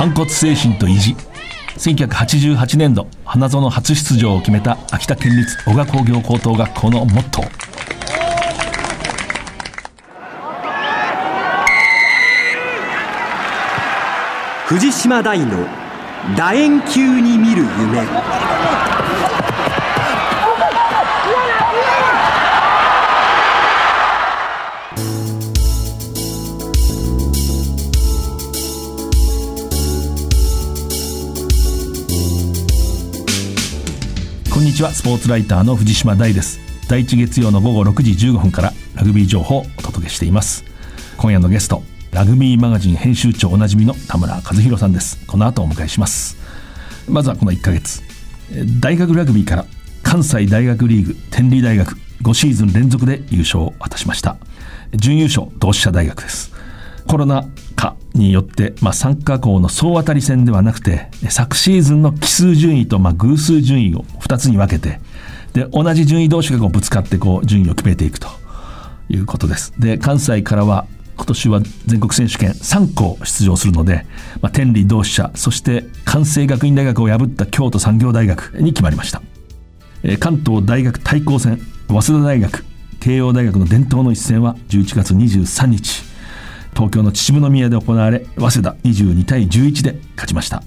[0.00, 1.14] 反骨精神と意地。
[1.76, 7.50] 1988年度花園初出場を決めた秋田県立小鹿工業高等学校のモットー。
[14.68, 15.66] 藤島大の
[16.34, 18.59] 楕円球に見る夢。
[34.80, 34.92] ちは。
[34.92, 36.58] スポーツライターの藤島大です。
[36.88, 40.64] 第一月曜の午後6時15分からラグビー情報をお届けしています。
[41.18, 45.18] 今夜のゲストラグビーマガジン編集長おなじみの田村和弘さんです。
[45.26, 46.38] この後お迎えします。
[47.10, 48.02] まずはこの1ヶ月。
[48.80, 49.66] 大学ラグビーから
[50.02, 54.38] 関西大学リーグ天理大学5シーズン連続で優勝を果たしました。
[54.94, 56.54] 準優勝同志社大学です。
[57.06, 57.44] コロナ
[58.14, 65.00] によって、まあ、参加校の総当たり戦ではなくて昨シーズンの奇数順位と、まあ、偶数順位を2つに分けて
[65.52, 68.28] で同じ順位同士がこうぶつかってこう順位を決めていくと
[69.08, 69.72] いうことです。
[69.78, 74.06] で関西からは今年は全国選手権3校出場するので、
[74.40, 79.20] まあ、天理同志社そして関西学院大学を破った京都産業大学に決まりました、
[80.02, 82.64] えー、関東大学対抗戦早稲田大学
[83.00, 86.09] 慶応大学の伝統の一戦は11月23日。
[86.74, 90.62] 東京の秩父宮で行われ早稲田22対11で勝ちました。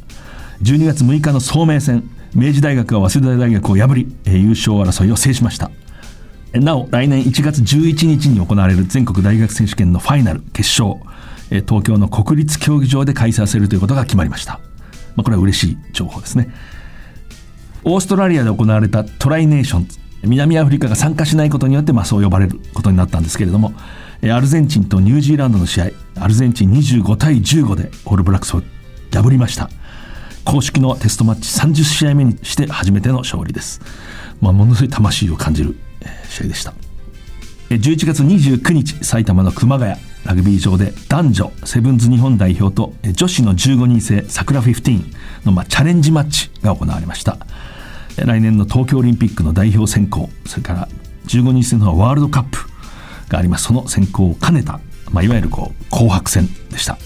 [0.61, 5.71] 12月6日の総明戦明治大学が早稲田大学を破り優勝争いを制しました。
[6.53, 11.01] なお来年1月11日に行われる全国大学選手権のファイナル決勝
[11.49, 14.59] 東京の国立競技場で開催されるということが決まりました、
[15.15, 16.49] まあ、これは嬉しい情報ですね。
[17.83, 19.87] オーストラリアで行われたトライネーション
[20.23, 23.73] 南アフリカが参加しないことによって、まあ、そう呼ばれることになったんですけれども
[24.31, 28.61] アルゼンチンとニュージーランドの試合アルゼンチン25対15でオールブラックスを
[29.11, 29.69] 破りました。
[30.45, 33.79] 公式のテストマッチ30試合目にして初めての勝利です、
[34.41, 35.75] まあ、ものすごい魂を感じる
[36.29, 36.73] 試合でした。
[37.69, 39.95] 11月29日埼玉の熊谷
[40.25, 47.37] ラグビー場で男女セブンズ日本代表と女子の15人制桜15のまあチャレンジマッチが行われました。
[48.17, 50.87] 来年の東京オリンピックの代表選考それから
[51.27, 52.72] 15人制のワールドカップ
[53.29, 53.65] があります。
[53.65, 54.79] その選考を兼ねた、
[55.11, 56.97] まあ、いわゆるこう紅白戦でした。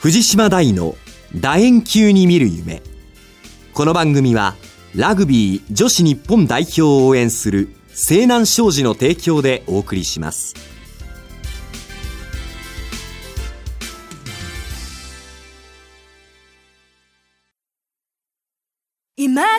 [0.00, 0.94] 藤島大の
[1.34, 2.82] 楕円球に見る夢。
[3.74, 4.54] この番組は
[4.94, 10.77] ラグビー女子日本代表を応援する西南商事の提供でお送りします。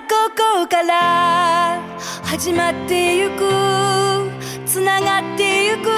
[0.10, 1.80] ここから
[2.24, 3.44] 始まってゆく
[4.66, 5.92] つながってゆく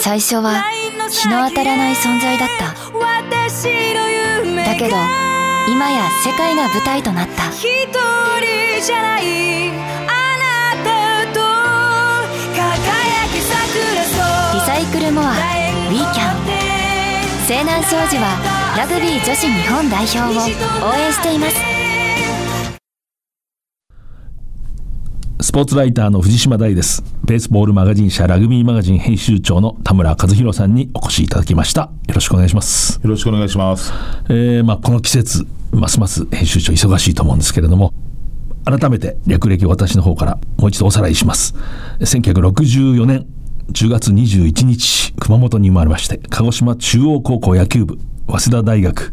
[0.00, 0.62] 最初は
[1.10, 2.66] 日の当たらない存在だった。
[2.70, 2.74] だ
[4.76, 4.94] けど
[5.68, 7.48] 今や世界が舞台となった。
[7.50, 7.66] 一人
[8.80, 9.72] じゃないあ
[10.38, 11.40] なたと
[12.54, 14.04] 輝き桜
[14.54, 16.36] リサイクルモアウィーキャン
[17.48, 18.38] 西南商事は
[18.76, 20.26] ラグビー女子日本代表を
[20.88, 21.71] 応援しています
[25.52, 27.04] スポーツライターの藤島大です。
[27.26, 31.90] ベースボールマガジン社ラグビーマガジン編集長の田村和弘さんにお越しいただきました。
[32.08, 32.98] よろしくお願いします。
[33.02, 33.92] よろしくお願いします。
[34.30, 37.92] えー、まあこの季節、ますます編集長忙しいと思うんですけれども、
[38.64, 41.54] 改めて略歴を私の方からもう一度おさらいします。
[42.00, 43.26] 1964年
[43.72, 49.12] 10月21日、熊本に生まれまして、鹿児島中央高校野球部、早稲田大学、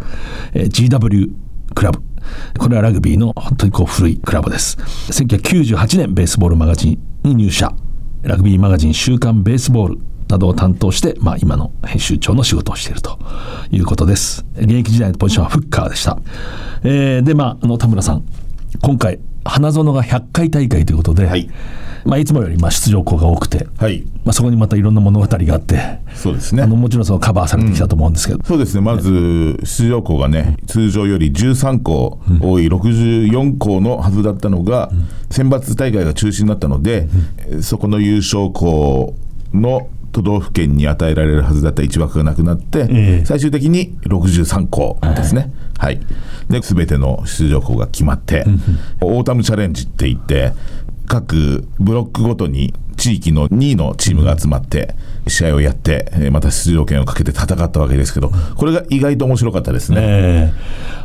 [0.54, 1.34] えー、GW
[1.76, 2.02] クラブ、
[2.58, 4.78] これはラグビーの本当にこう古いクラブです。
[5.12, 7.72] 1998年ベースボールマガジンに入社。
[8.24, 13.18] ラグビーマガジン週刊ベースボールなどを担当して、まあ、今の編集長の仕事をしていると
[13.72, 14.46] いうことです。
[14.56, 16.20] 現役時代のポジションはフッカーでした。
[16.84, 18.24] えー、で、まあ、あの田村さん、
[18.82, 19.20] 今回、
[19.50, 21.50] 花園が100回大会ということで、はい。
[22.06, 24.04] まあ、いつもよりまあ出場校が多くて、はい。
[24.24, 26.64] まあ、そこにまたいろんな物語があってそうですね。
[26.64, 28.82] あのもちろんそのカバーされてきたと思うんですけど、うん、そうですね。
[28.82, 37.08] まず出場校がね通常より13校多い64校のはずだったのが、うん、選抜大会が中止になったので、
[37.52, 39.14] うん、そこの優勝校
[39.54, 46.00] の都道府県に与えられるはずだった1枠がなくなって、えー、最終的に63校ですね、はい、はい、
[46.50, 48.44] で全ての出場校が決まって、
[49.02, 50.52] オータムチャレンジって言って
[51.08, 54.94] 各ブロックごとに地域の2位のチームが集まって
[55.28, 60.54] 試合をやって、また出場権をかけて戦ったわけですけど、これが意外と面白かったですね、え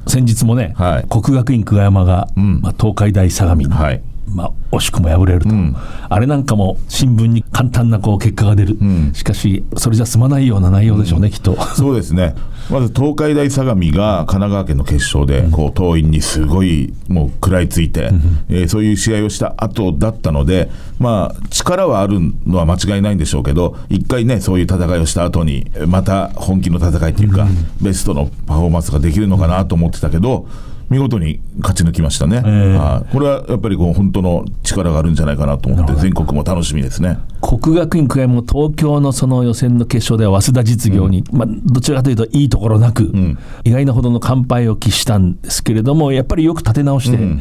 [0.05, 5.77] ー、先日もね、はい、国学院久我山が、うん、まあ、東海大相模に、はいまあ、惜しくも敗れると、うん、
[6.09, 11.61] あれなんかも新聞に簡単なこう結果が出る、うん、しかし、それじゃ済まないような内容でしょうね、うん、きっと。
[11.75, 12.35] そうですね、
[12.71, 27.47] まず東海大相模が神奈川県の決勝で、こう党員にすごいもう食らいついて、うん、えー、そういう試合をした後だったので、まあ、力はあるのは間違いないんでしょうけど、一回ね、そういう戦いをした後に、また本気の戦いというか、
[27.83, 30.47] ベストのパフォーマンスができるのかなと思ってたけど、
[30.91, 37.19] 見事に勝ち抜きましたね、えー、はこれはやっぱりこう本当の力があるんじゃないかなと思って、全国も楽しみですね。
[37.41, 47.17] 国学院久我山も東京のその予選の決勝では早稲田実業に、うん、まあ、どちらかというといいところなく、うん、意外なほどの完敗を喫したんですけれども、やっぱりよく立て直して。
[47.17, 47.41] うん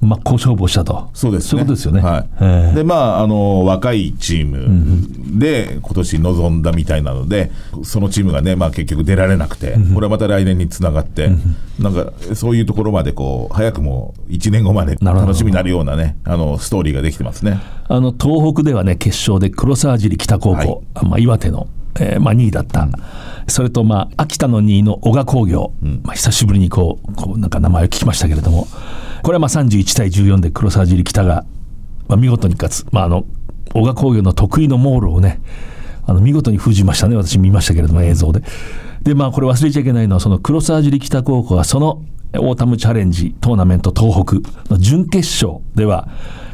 [0.00, 2.00] 真っ向勝負をしたと、そうです、ね、そういうことですよね。
[2.00, 7.50] はい、で、まああの、若いチームで今年臨んだみたいなので、
[7.82, 11.30] そのチームがね、まあ、結局出られなくて、これはまた来年につながって、
[11.78, 17.60] なんかそういうところまでこう、早くも1年後まで楽しみになるようなね、あのストーリーができてますね。
[17.88, 21.68] あの東北ではね、決勝で黒沢尻北高校、はい、まあ、岩手の。
[21.98, 22.92] えーまあ、2位だった、うん、
[23.48, 28.68] それと、まあ、秋田の2位の小賀工業、うん、まあ、久しぶりにこうこうなんか名前を聞きましたけれども、
[29.22, 31.44] これはまあ31対14で黒沢尻北が、
[32.08, 33.24] まあ、見事に勝つ、まあ、あの
[33.72, 35.40] 男鹿工業の得意のモールをね
[36.06, 37.16] あの見事に封じましたね。
[37.16, 38.42] 私見ましたけれども映像で。
[39.02, 42.02] でまあこれ忘れちゃいけないのはその黒沢尻北高校がその
[42.36, 46.08] オータムチャレンジトーナメント東北の準決勝では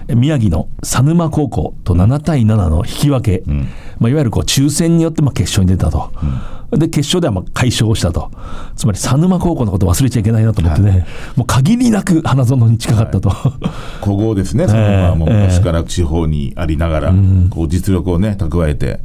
[0.08, 3.68] 宮城の佐沼高校と7対7の引き分け、うん、
[3.98, 6.40] まあ、いわゆるこう抽選によってまあ決勝に出たと、うん、
[6.72, 8.30] で決勝ではまあ快勝したと、
[8.74, 11.00] つまり佐沼高校のこと忘れちゃいけないなと思ってね、はい、
[11.36, 19.00] もう限りなく花園に近かったと、はい、古豪ですね、 佐沼も昔から地方にありながら、えー、こう実力をね、蓄えて。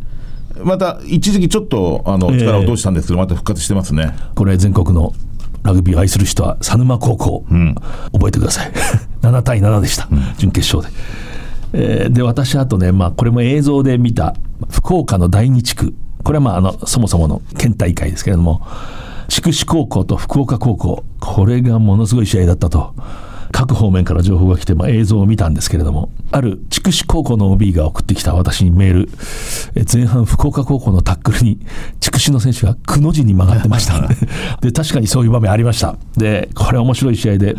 [0.64, 4.14] また一時期ちょっとあの力を落としたんですけど、また復活してますね。
[4.36, 5.14] これ全国の
[5.64, 7.76] ラグビーを愛する人は佐沼高校、うん、
[8.12, 8.72] 覚えてください。
[9.22, 10.98] 7対7でした、うん、準決勝で。
[11.74, 14.36] えー、で私あとね、まあ、これも映像で見た
[14.70, 15.94] 福岡の第二地区
[16.24, 18.66] これはまああのそもそもの県大会ですけれども
[19.28, 22.94] 筑紫高校と福岡高校これがものすごい試合だったと。
[23.52, 29.10] 各方面から情報が来て、まあ、映像を見たんですけれども、ある筑紫高校の OB が送ってきた私にメール、
[29.92, 31.60] 前半福岡高校のタックルに、
[32.00, 34.00] 筑紫の選手がくの字に曲がってました。
[34.62, 35.98] で、確かにそういう場面ありました。
[36.18, 37.56] で、これ面白い試合で、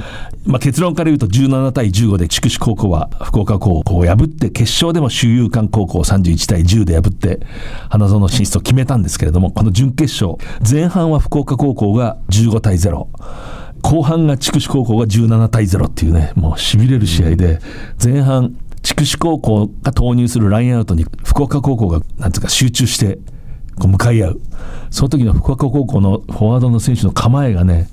[0.47, 7.41] まあ、結論から言うと17対15で筑紫高校は福岡高校を破って、決勝でも周遊館高校31対10で破って、
[7.89, 13.07] 花園進出を決めたんですけれども、この準決勝、前半は福岡高校が15対0。
[13.83, 17.61] 後半が筑紫高校が17対0っていうね、もうしびれる試合で、
[18.03, 23.19] 前半、筑紫高校が投入するラインアウトに福岡高校がなんていうか集中して
[23.79, 24.41] こう向かい合う。
[24.91, 27.89] その時の福岡高校のフォワードの選手の構えがね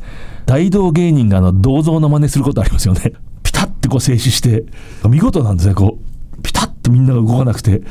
[0.45, 3.13] 大道芸人があの銅像の真似することありますよね。
[3.43, 4.65] ピタッてこう静止して
[5.07, 6.41] 見事なんですねこう。
[6.41, 7.81] ピタッてみんなが動かなくて。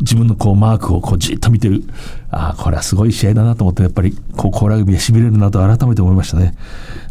[0.00, 1.84] 自分のこうマークをこうじっと見てる。
[2.30, 6.54] ああこれはすごい試合だなと思ってやっぱり高校ラグビーでしびれるなと改めて思いましたね。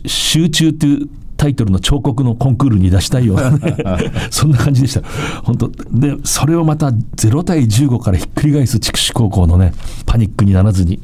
[0.05, 3.75] 集中っていうタイトルの彫刻のコンクールに出したいような、ね、
[4.31, 5.01] そんな感じでした。
[5.43, 9.73] 本当でそれをまた0対15からひっくり返す筑紫高校のね
[10.05, 10.99] パニックにならずに、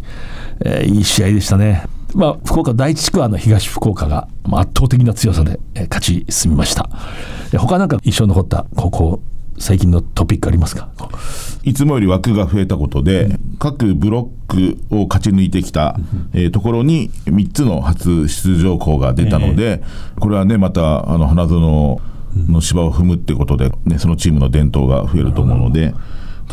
[0.61, 1.85] えー、いい試合でしたね。
[2.13, 6.89] まあ、福岡第一地区はの東福岡が圧倒的な強さで勝ち進みました。
[7.57, 9.21] 他なんか印象に残った高校
[9.61, 10.89] 最近のトピックありますか？
[11.63, 22.01] いつもより枠が増えたことで、うん、各ブロックを勝ち抜いてきた、うん、えー、ところに3つの初出場校が出たので、えー、これはね、またあの花園
[22.49, 25.93] の芝を踏むってことで、ね、そのチームの伝統が増えると思うので。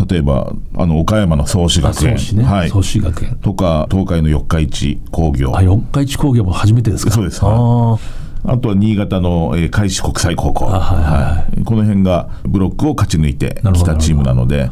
[0.08, 3.36] 例えばあの岡山の創志学園、ね、はい、創志学園。
[3.42, 5.56] とか東海の四日市工業。
[5.56, 7.10] あ四日市工業も初めてですか？
[7.10, 14.70] そうです、はい、あとは新潟の、えー、海市国際高校、はいはい、この辺がブロックを勝ち抜いてきたチームなので。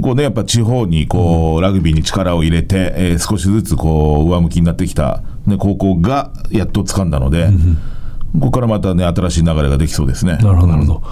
[0.00, 7.48] こうね、やっぱ地方にこう、ラグビーに力を入れて、えー、少しずつこう上向きになってきた、ね、高校がやっと掴んだので、
[8.38, 10.36] ここからまたね、新しい流れができそうですね。
[10.36, 11.02] なるほど、なるほど。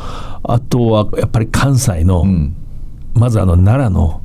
[0.45, 2.55] あとはやっぱり関西の、うん、
[3.15, 4.23] まずあの奈良の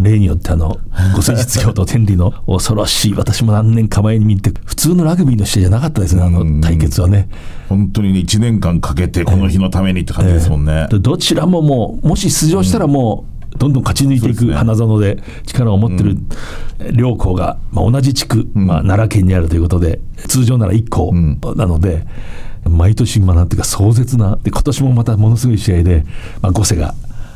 [0.00, 0.78] 例によってあの
[1.14, 7.28] ご先日教と天理の恐ろしい私も何年か前に見て普通のラグビーの試合じゃなかったですねあの対決はね。
[7.68, 13.24] 本当にね1年間かけてこの日のためにって感じですもんね、えー、どちらももうもし出場したらも
[13.54, 16.16] う、どんどん勝ち抜いていく花園で力を持ってる
[16.92, 21.12] 両校が、まあ、同じ地区、まあ、奈良県にあるということで通常なら1校
[21.54, 22.04] なので、
[22.68, 26.04] 毎年、まあ、なんていうか壮絶なで今年もまたものすごい試合で、
[26.40, 26.94] まあ、御所が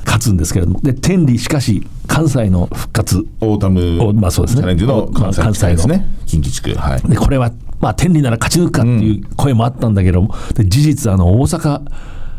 [0.08, 11.82] 勝つんですけれども、で天理、しかし、関西の復活、オータム、まあそうですね、チャレンジの関西,、まあ、関西ですね、近畿地区、はい、でこれは、まあ、天理なら勝ち抜くかっていう声もあったんだけども、で事実、あの大阪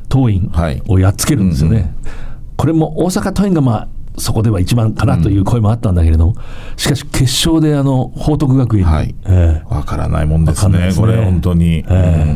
[0.10, 1.76] 桐蔭をやっつけるんですよね。
[1.76, 1.96] はいうんうん、
[2.58, 6.36] これも大阪桐蔭がまあそこでは一番かなという声もあったんだけれども、
[6.76, 8.86] しかし決勝であの報徳学園。
[8.86, 11.06] はい、えー、分からないもんですね、すね。
[11.06, 12.32] これ、本当に、えー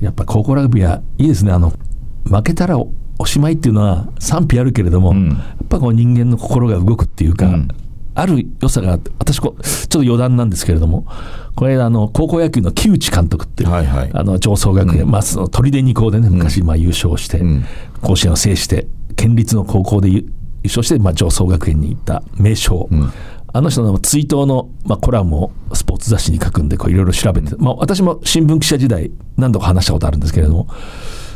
[0.00, 1.72] うん、やっぱ高校ラグビーはいいですね、あの
[2.24, 2.78] 負けたら
[3.20, 7.68] おしまいっていうのは賛否あるけれども、うん、やっぱこう人間の心が動くっていうか、うん、
[8.14, 11.06] ある良さが私こ、ちょっと余談なんですけれども、
[11.54, 17.42] これ、あの高校野球の木内監督っていう、はいはい、あの上層学園、うん、まあ、その砦二高でね、昔、まあ優勝して、
[18.00, 18.86] 甲子園を制して、
[19.16, 20.24] 県立の高校で優
[20.64, 22.88] 勝して、まあ、上層学園に行った名将。
[23.52, 30.68] あの人の追悼の、まあ、コラムをスポーツ雑誌に書くんで、いろいろ調べて、まあ、私も新聞記者時代、何度か話したことあるんですけれども、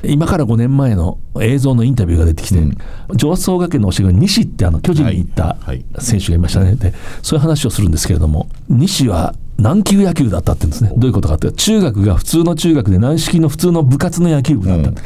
[0.06, 2.76] 今から5年前の映像のインタビューが出てきて、うん、
[3.16, 5.56] 上層学園の教え子西ってあの巨人に行った
[6.00, 10.92] 選手がいましたね、はいはい、でそういう話をするんですけれども西は軟球野球だったって言うんですね。
[10.96, 14.96] どういうことかって中学が普通の中学で軟式の普通の部活の野球部だった、うん、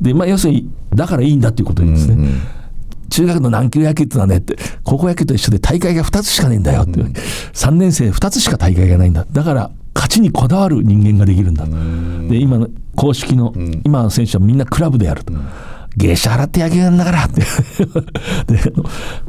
[0.00, 2.60] でまあ、要するにだからいいんだっていうことを言うんですね、うんうん
[3.10, 7.04] 中学の軟球野球ってのはねって、高校野球と一緒で大会が2つしかないんだよって、う。
[7.04, 9.26] ん、3年生2つしか大会がないんだ。
[9.32, 9.70] だから
[10.00, 13.52] 勝ちにこだわる人間ができるんだで今の公式の、
[13.84, 15.34] 今の選手はみんなクラブでやると。
[15.96, 17.40] 芸者払って野球なんだからって。
[18.46, 18.72] で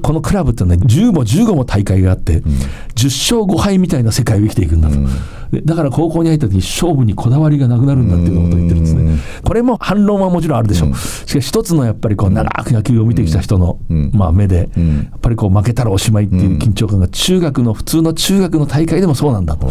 [0.01, 2.51] このクラブってね10も15も大会があって、うん、
[2.95, 13.79] 10勝5敗みたいな世界を生きていくんだと、うん、だから高校に入った時に勝負にこだわりがなくなるんだっていうことを言ってるんですね、これも反論はもちろんあるでしょう、うん、しかし一つのやっぱりこう長く野球を見てきた人の、
[14.13, 14.83] まあ、目で、や
[15.17, 19.67] っぱりこう負けたらおしまいっていう緊張感が中学の普通の中学の大会でもそうなんだと。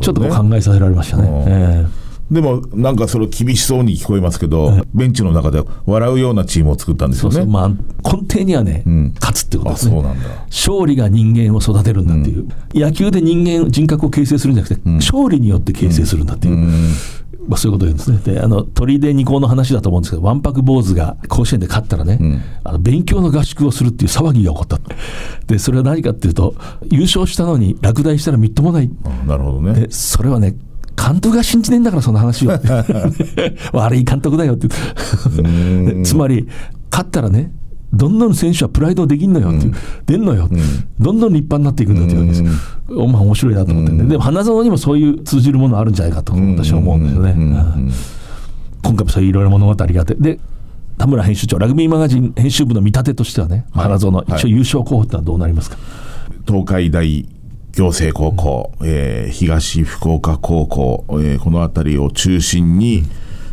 [0.00, 1.28] ちょっと考えさせられましたね。
[1.46, 7.34] えーでもなんかそれ厳しそうに聞こえますけど、ベンチの中で笑うようなチームを作ったんですよね。
[7.34, 7.52] そうそう。
[7.52, 10.02] まあ、根底にはね、うん、勝つってことですね。
[10.48, 16.68] 勝利が人間を育てるんだっていう、うん、野球で人間、人格を形成するんじゃなくて、うん、勝利によって形成するんだっていう。
[17.50, 18.34] まあ、そういうことを言うんですね。
[18.34, 24.78] で、あの、鳥で二校の話だと思うんですけど、わんぱく坊主が甲子園で勝ったらね、うん、あの勉強の合宿をするっていう騒ぎが起こった。
[25.48, 26.54] で、それは何かっていうと、
[26.88, 28.90] 優勝したのに落第したらみっともない。
[29.26, 29.72] なるほどね。
[29.80, 30.54] で、それはね、
[30.96, 32.52] 監督が信じねえんだからその話を
[33.72, 34.68] 悪い監督だよって
[36.04, 36.46] つまり
[36.90, 37.52] 勝ったらね
[37.92, 39.74] どんどん選手はプライドできんのよっていう、うん、
[40.06, 40.58] 出んのよ、うん、
[40.98, 42.20] どんどん立派になっていくんだっていう。
[42.20, 42.42] わけです
[42.92, 44.16] よ、まあ面白いなと思ってね、で。
[44.16, 47.34] も花園にもそういう通じるものあるんじゃないかと私は思うんですよね、
[48.82, 50.14] 今回もそういういろいろ物語があって。
[50.14, 50.38] で
[50.98, 55.78] 田村編集長ラグビーマガジン編集部の見立てとしてはね、はい、花園一応優勝候補ってのはどうなりますか、
[56.46, 57.26] 東海大
[57.72, 63.04] 行政高校、えー、東福岡高校、えー、この辺りを中心に、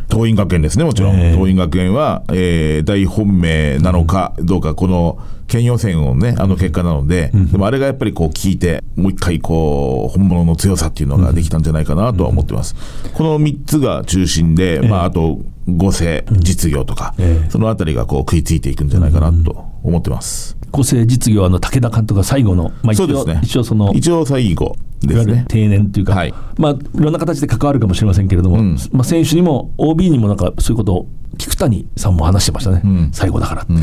[0.08, 1.16] 桐蔭学園ですね、もちろん。
[1.16, 12.74] 桐蔭学園は、えー、大本命なのかどうか、この県予選をね、あの結果なので、うん、でもあれがやっぱりこう聞いて、もう一回こう、本物の強さっていうのができたんじゃないかなとは思ってます。
[13.04, 17.14] うん、この3つが中心で、まあ、あと、五世実業とか、
[17.50, 20.56] そのあたりがこう食いついていくんじゃないかなと思ってます。
[20.70, 25.44] 個性実業の武田監督が最後の、まあ、一応、ね、一応その一応最後ですね。
[25.48, 33.76] 定年というか、はい、まあいろんな形で関わるかもしれませんけれども、うん、まあ、選手にも OB にもなんかそういうことを菊谷さんも話してましたね、うん、最後だから、うん、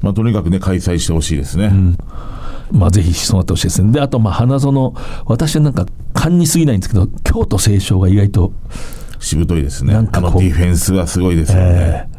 [0.00, 1.70] まあ、とにかくね開催してほしいですね、
[2.70, 3.92] まあ、ぜひそうなってほしいですね。
[3.92, 4.94] であとまあ花園
[5.26, 8.52] 私はなんか勘に過ぎないんですけど京都清少が意外と
[9.20, 9.94] しぶといですね。
[9.94, 12.17] あのディフェンスはすごいですよね、えー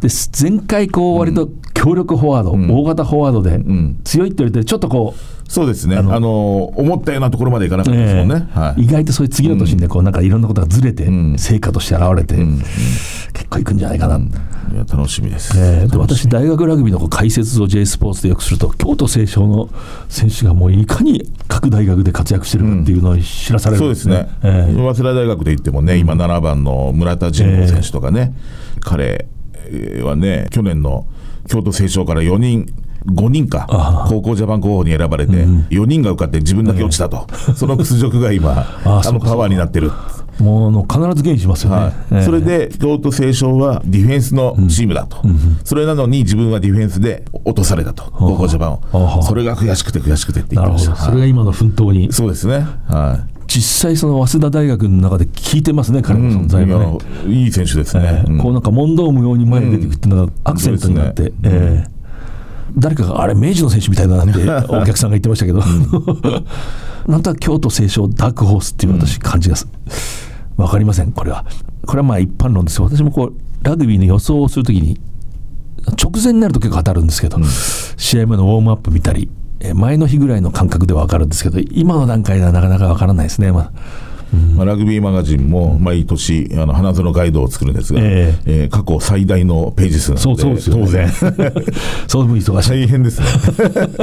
[0.00, 0.08] で
[0.40, 3.58] 前回こう割と強力フォワード、うん、大型フォワードで
[4.04, 5.96] 強いって言われてちょっとこうそうですね。
[5.96, 12.36] あの思ったようなところまでいかなかったですもんね、えーはい、意外とそういう次の年にねこうなんかいろんなことがずれて、成果として現れて、
[13.32, 19.70] 結構いくんじゃないかな、いや楽しみです、えー、で私大学ラグビーの解説を J スポーツでよくすると京都清少の
[20.10, 28.34] 選手がもういかに各大学で活躍してるかっていうのを知らされる、ねうん、そうですね、えー、早稲田大学で言ってもね今7番の村田仁吾選手とかね、
[28.76, 29.26] えー、彼
[30.04, 31.06] はね、去年の
[31.48, 32.66] 京都清少から4人、
[33.06, 39.92] 5人か、高校ジャパン候補に選ばれて、4人が受かって自分だけ落ちたと、 その屈辱が今、あのパワーになってる。
[40.40, 41.92] もう必ずゲインしますよね、はい。
[42.12, 52.12] えー、それで京都清少はディフェンスのチームだと、うんうん、それなのに自分はディフェンスで落とされたと、高校ジャパンを、それが悔しくて悔しくてって言ってました、それが今の奮闘に。
[52.12, 61.32] そうですね、はい実際、その早稲田大学の中で聞いてますね、彼の存在がね、うん、いい選手ですね、えー、こうなんか問答無用に前に出てくるっていうのがアクセントになって、ね。
[61.44, 61.90] えー、
[62.76, 65.62] 誰かがあれ、明治の選手みたいだなってお客さんが言ってましたけど、
[67.08, 69.56] なんとなく京都清少ダークホースっていう私、感じが
[70.58, 71.46] 分かりません、これは。
[71.86, 75.00] これはまあ一般論ですよ、私もこうラグビーの予想をするときに、
[75.96, 77.44] 直前になると結構当たるんですけど、うん、
[77.96, 79.30] 試合前のウォームアップ見たり、
[79.74, 83.52] 前の日ぐらいの感覚では分かるんですけど、今の段階ではなかなか分からないですね。
[83.52, 83.72] まあ
[84.56, 91.08] まあ、ラグビーマガジンも毎年あの花園ガイドを作るんですが、ええー過去最大のページ数なのでそうそうですよね当然
[92.06, 92.70] そうでも忙しい。
[92.70, 93.26] 大変ですね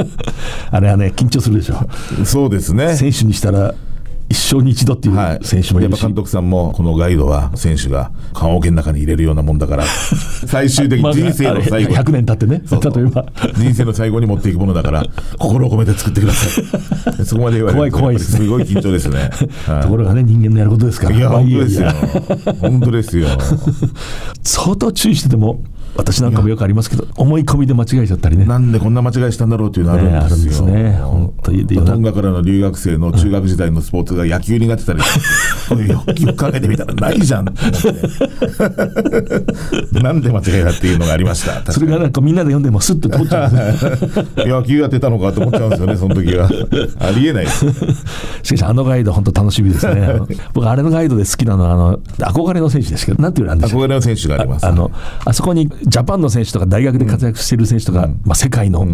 [0.70, 1.76] あれはね、緊張するでしょ。
[2.24, 3.74] そうですね選手にしたら、
[4.28, 5.92] 一生に一度っていはう選手もいるし。
[5.92, 9.84] やっぱ監督さんもこのガイドは選手が棺桶の中に入れるようなもんだから
[10.46, 11.94] 最終的に人生の最後。
[11.94, 13.26] 100年経ってね、例えば。
[13.56, 15.04] 人生の最後に持っていくものだから
[15.38, 16.60] 心を込めて作ってくださ
[17.20, 17.24] い。
[17.24, 18.46] そこまで言われると怖い怖いですね。
[18.46, 19.30] ごい緊張ですね、
[19.66, 19.82] はい。
[19.82, 21.16] ところがね、人間のやることですから。
[21.16, 21.86] いや本当ですよ。
[21.86, 21.94] や
[22.60, 23.28] 本当ですよ。
[24.42, 25.60] 相当注意してても、
[25.96, 28.44] 私なんかもよくありますけど、思い込みで間違えちゃったりね。
[28.44, 30.92] なんでこんな間違いしたんだろうっていうのあるんねあるんですすね。
[31.02, 31.66] 本当に。
[31.66, 35.00] でトンガからの留学生の中学時代のスポーツが野球になってたり、
[35.88, 36.02] よ
[36.34, 37.46] く考えてみたらないじゃん。
[39.92, 41.72] なんで間違いだっていうのがありました。
[41.72, 43.52] それがなんかみんなで読んでもスッと通っちゃう。
[44.48, 46.48] 野球やってたのかと思っちゃうんですよね、その時は。
[47.00, 47.66] ありえないです。
[48.42, 50.08] しかしあのガイド本当楽しみですね。
[50.54, 54.66] 僕あれのガイドで好きなのはあの憧れの選手ですけど、なんていうの憧れの選手があります。
[54.66, 54.90] あの
[55.24, 58.84] あそこにジャパンの選手とか大学で活躍している選手とか、まあ、世界の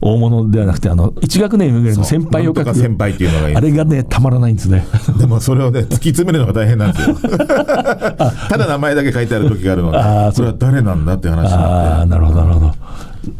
[0.00, 4.86] 大物ではなくてあの1学年上ぐらいの先輩を書く先輩っていうのがあれがねたまらないんですね。
[5.18, 7.16] でもそれをね、突き詰めるのが大変なんですよ。
[7.26, 9.98] ただ名前だけ書いてある時があるので
[10.34, 12.02] それは誰なんだって話なって。
[12.02, 12.72] あなるほどなるほど。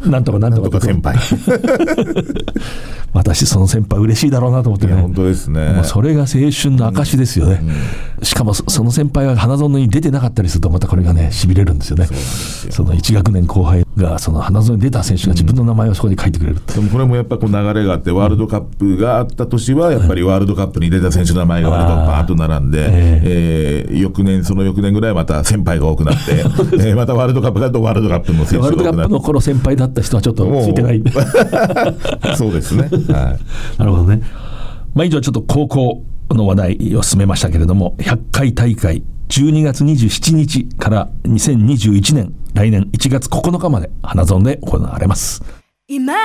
[0.05, 1.17] なんとかなんとかとか先輩。
[3.15, 4.93] 私その先輩嬉しいだろうなと思ってね。
[4.93, 5.81] 本当ですね。
[5.83, 7.61] それが青春の証ですよね、
[8.21, 12.07] しかもそその先輩は花園に出てなかったりするとまたこれがねしびれるんですよね。
[12.69, 26.31] その1学年後輩がその花園に出た選手が自分の名前をそこに書いてくれるって、でもこれもやっぱこう流れがあって、ワールドカップがあった年は、やっぱりワールドカップに出た選手の名前が割とバーッと並んで、えー翌年、その翌年ぐらいまた先輩が多くなって、
[26.85, 29.13] えーまたワールドカップがワールドカップの選手ワールドカップが多くなって。
[29.13, 31.03] の頃先輩だった人はちょっとついてない
[32.37, 32.83] そうですね。
[32.83, 32.99] はい。
[33.79, 34.21] なるほどね。
[34.93, 45.43] まあ、以上ちょっと高校の話題を進めましたけれども、100回大会12月27日から2021年来年1月9日まで花園で行われます。
[45.87, 46.19] 今こ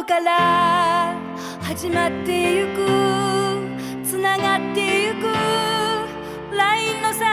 [0.00, 1.14] こから
[1.62, 5.26] 始まってゆくつながってゆく
[6.54, 7.31] ラインの先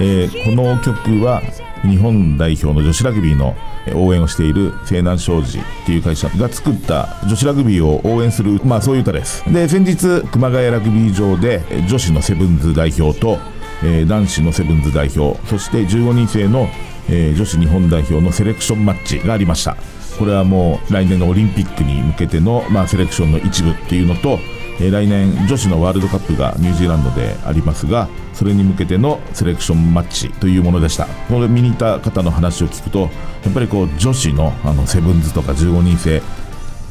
[0.00, 1.42] えーこの曲は
[1.82, 3.54] 日本代表の女子ラグビーの
[3.94, 9.44] 応援をしている西南商事っていう会社が作った女子ラグビーを応援する、まあ、そういう歌です。
[9.52, 13.38] で先日熊谷ラグビー場で女子のセブンズ代表と、
[13.84, 16.68] えー男子のセブンズ代表そして15人制の、
[17.08, 19.76] えー女子日本代表のセレクションマッチがありました。
[20.18, 24.40] これはもう来年のオリンピックに向けての、まあ、セレクションの一部っていうのと
[24.80, 33.08] えー来年女子のワールドカップがニュージーランドでありますがそれに向けてのセレクションマッチというものでしたこれ見に行った方の話を聞くとや
[33.50, 36.22] っぱりこう女子のあのセブンズとか15人制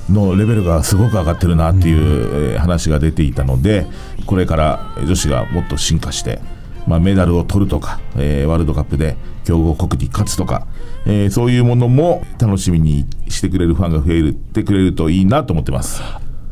[0.10, 3.86] のレベルがすごく上がってるなっていう、えー話が出ていたので
[4.26, 6.41] これから女子がもっと進化して、
[6.88, 10.67] まあ、メダルを取るとか、えーワールドカップで強豪国に勝つとか、
[11.06, 16.02] えーそういうものも楽しみにしてくれるファンが増えてくれるといいなと思ってます。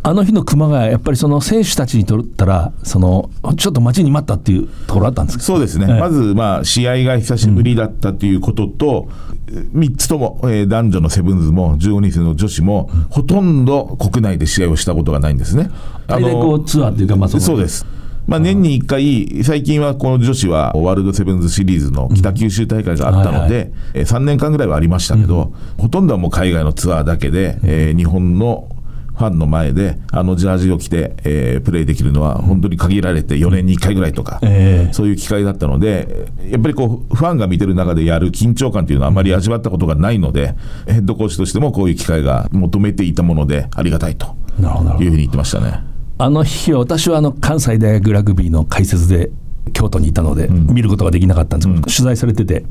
[0.07, 5.43] あの日の熊谷、やっぱりその選手たちにとったら、そのちょっと待ちに待ったっていうところあったんですか？
[5.43, 5.99] そうですね、ええ。
[5.99, 9.07] まず、まあ、試合が久しぶりだったということと、
[9.47, 15.71] 3つとも、えー男女のセブンズも15人制の女子も、ほとんど国内で試合をしたことがないんですね。
[16.05, 17.39] 大体こうツアーっていうか、まあ、の。
[17.39, 17.83] そうです。
[18.27, 28.67] まあ、年に1回、最近はこの女子はワールドセブンズシリーズの北九州大会があったので、えー3年間ぐらいはありましたけど、ほとんどはもう海外のツアーだけで、えー日本の
[29.17, 40.53] ファンの前で、あのジャージを着て、えープレーできるのは、本当に限られて4年に1回ぐらいとか、ええそういう機会だったので、やっぱりこう、ファンが見てる中でやる緊張感というのはあまり味わったことがないので、
[40.85, 45.81] ヘッドコーチとしてもこういう機会が求めていたものでありがたいというふうに言ってましたね。
[46.17, 49.31] あの日は私はあの関西大学ラグビーの解説で
[49.73, 52.65] 京都にいたので、見ることができなかったんですけど、取材されてて、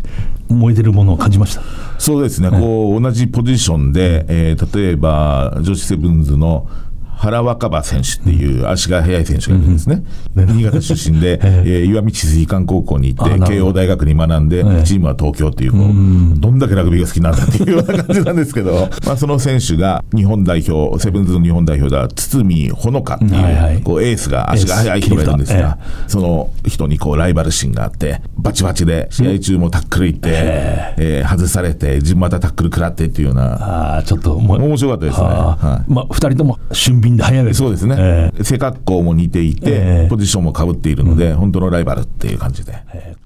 [0.48, 1.62] 思い出るものを感じました。
[1.98, 6.68] そうですね、こう同じポジションで、えー例えば女子セブンズの
[7.16, 10.02] 原若葉選手っていう足が速い選手がいるんですね、
[10.34, 14.82] 新潟出身で、 えー岩道水管高校に行って、慶応大学に学んで、ええ。
[14.84, 23.80] チームは東京っていうこう、どんだけラグビーが好きなんだっていうような感じなんですけど、 まあその選手が日本代表、セブンズの日本代表では、堤ほのかっていう,、はいはい。
[23.82, 35.26] こうエースが足が速い人がいるんですが、その人にこうライバル心があって、バチバチで試合中もタックル行って、えー外されて、自分またタックル食らってっていうような、ああ、ちょっと面白かったですね。
[35.26, 35.92] はい。
[35.92, 42.74] まあ、二人とも俊便で早いそうですね、えー、背格好も似ていて、えー、ポジションもかぶっているので、本当のライバルっていう感じで。
[42.92, 43.24] えー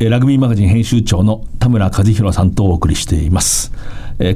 [0.00, 3.72] ラグビーマガジン編集長の田村和弘さんとお送りしています。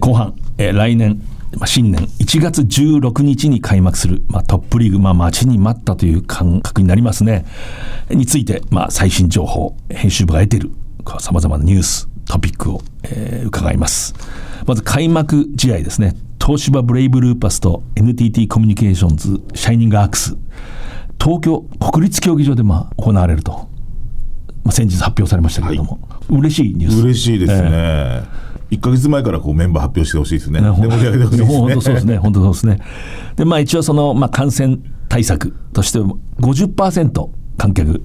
[0.00, 1.22] 後半、来年
[1.58, 7.44] まあ、新年1月16日に開幕する、まあ、トップリーグ、まあ、待ちに待ったという感覚になりますね。
[8.10, 10.70] について、まあ、最新情報、編集部が得ている
[11.18, 14.14] さまざまなニュース、トピックを、えー伺います。
[14.66, 16.14] まず開幕試合ですね。
[16.40, 20.36] 東芝ブレイブルーパスと NTT コミュニケーションズシャイニングアークス。
[21.20, 23.52] 東京国立競技場でまあ行われると、
[24.64, 27.02] まあ、先日発表されましたけれども、嬉しいニュース。
[27.02, 28.24] 嬉しいですね、
[28.72, 32.78] 1か月前からこうメンバー発表してほしいですねねで盛り上げてほしいですね本当そうですね、本当そうですね。
[33.36, 34.78] で、まあ一応その、まあ感染
[35.10, 38.02] 対策として50%観客、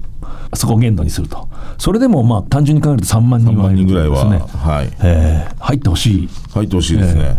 [0.52, 1.48] そこを限度にすると。
[1.78, 4.26] それでもまあ単純に考えると3万人3はいる万人ぐらいは。
[4.26, 6.28] はいえー入ってほしい。
[6.52, 7.38] 入ってほしいですね、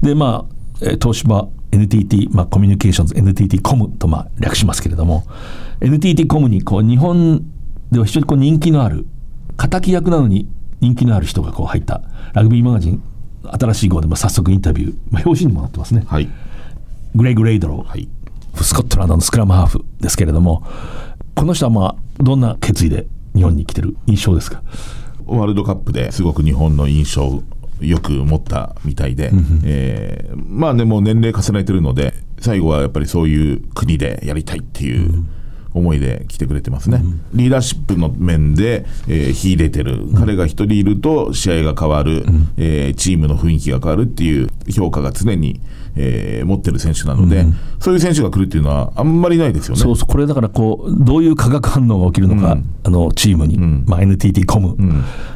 [0.00, 5.24] で、まあ、えー東芝 NTT、まあ、コミュニケーションズ NTT コムとまあ略しますけれども
[5.80, 7.42] NTT コムにこう日本
[7.90, 9.06] では非常にこう人気のある
[9.56, 10.48] 敵役なのに
[10.82, 12.02] 人気のある人がこう入った
[12.34, 13.02] ラグビーマガジン
[13.44, 16.28] 新しい号でも早速インタビュー、まあ、表紙にもなってますね、はい。
[17.14, 18.08] グレイグ・レイドロー、はい。
[18.60, 20.62] スコットランドのスクラムハーフですけれども
[21.34, 24.62] この人はまあどんな決意で日本に来てる印象ですか？
[25.24, 27.42] ワールドカップですごく日本の印象を
[27.80, 29.30] よく持ったみたいで、
[29.64, 35.24] えーまあねもう年齢重ねてるので最後はやっぱりそういう国でやりたいっていう
[35.74, 42.24] 思いで来てくれてますね、リーダーシップの面で、えー秀でてる、彼が一人いると試合が変わる、
[42.56, 45.60] えーチームの雰囲気が変わるっていう評価が常に、
[45.96, 47.46] えー持ってる選手なので、
[47.80, 49.80] そういう選手が来るっていうのはあんまりないですよね。
[49.80, 50.08] そうそう。
[50.08, 54.76] これだからこうどういう化学反応が起きるのか、あのチームに、まあ、NTT コム、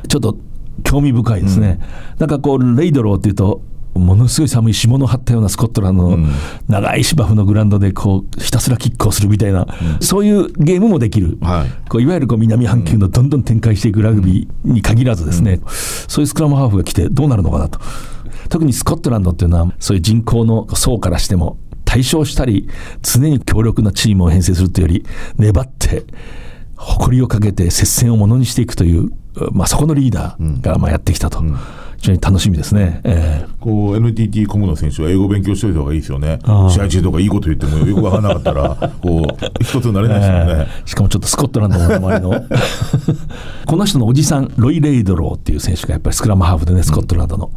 [0.09, 0.37] ちょっと
[0.85, 1.79] 興味深いですね、
[2.19, 3.63] なんかこうレイドローっていうと
[3.99, 6.29] ものすごい寒い霜の張ったようなスコットランドの
[6.69, 9.67] 長い芝生のグラウンドでこうひたすらキックをするみたいな、
[10.01, 11.89] そういうゲームもできる、はい。
[11.89, 15.61] こういわゆるこう南半球のどんどん展開していくラグビーに限らずですね、
[16.09, 17.81] そういうスクラムハーフが来てどうなるのかなと。
[18.49, 22.69] 特にスコットランドっていうのはそういう人口の層からしても対象したり
[23.03, 25.07] 常に強力なチームを編成するというより
[25.37, 26.05] 粘って
[26.77, 29.11] 誇りをかけて接戦をものにしていくという、
[29.53, 31.43] まあ、そこのリーダーがまあやってきたと、
[31.99, 33.01] 非常に楽しみですね。
[33.05, 36.39] えーこう NTT コムの選手は英語勉強しておいた方がいいですよね。
[36.71, 40.45] 試合中とかいいこと言ってもよく分からなかったら、 こう、一つになれないですよね。
[40.49, 42.45] えーしかもちょっとスコットランドの周りの。
[43.67, 47.51] この人のおじさんロイ・レイドローっていう選手がやっぱりスクラムハーフでねスコットランドの、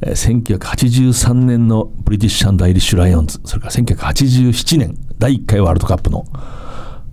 [0.00, 3.40] えー1983年のブリティッシュアイリッシュ・ライオンズ。
[3.44, 6.24] それから1987年第1回ワールドカップの。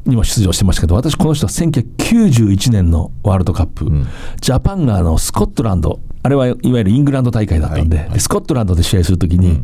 [0.06, 3.90] にも出場してましたけど私この人は1991年のワールドカップ、
[4.40, 8.14] ジャパンがあのスコットランドあれはいわゆるイングランド大会だったんで,、はいはい。
[8.16, 9.64] でスコットランドで試合するときに、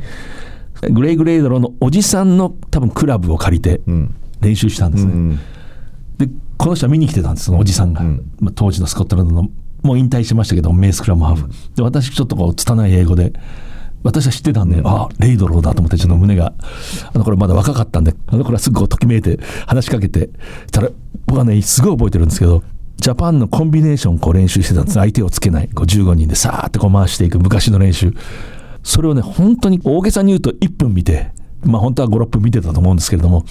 [0.91, 4.13] グレイグ・レイドローのおじさんの多分クラブを借りてん。
[4.41, 5.39] 練習したんですね、うん
[6.17, 8.03] でこの人は見に来てたんですそのおじさんが、
[8.39, 9.49] まあ、当時のスコットランドの
[9.81, 13.33] もう引退してましたけど名スクラムハーフ、で私ちょっとこう拙い英語で
[14.03, 16.53] 私は知ってたんで、あレイドローだと思ってちょっと胸が、
[17.11, 20.29] あの頃まだ若かったんであの頃はすぐこうときめいて話しかけて
[20.67, 20.89] したら
[21.25, 22.61] 僕はねすごい覚えてるんですけど
[23.01, 24.93] ジャパンのコンビネーションをこう練習してたんです。
[24.93, 25.67] 相手をつけない。
[25.69, 28.13] こう15人でさーってこう回していく昔の練習。
[28.83, 31.31] それをね本当に大げさに言うと1分見て
[31.63, 33.43] まあ本当は56分見てたと思うんですけれども